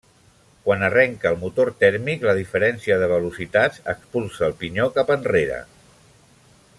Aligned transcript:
Quan 0.67 0.85
arrenca 0.85 1.29
el 1.33 1.37
motor 1.41 1.71
tèrmic 1.83 2.25
la 2.29 2.35
diferència 2.39 2.97
de 3.03 3.11
velocitats 3.13 3.85
expulsa 3.97 4.49
al 4.49 4.57
pinyó 4.63 4.89
cap 4.97 5.13
enrere. 5.21 5.61